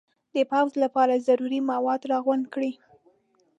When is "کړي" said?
2.53-2.71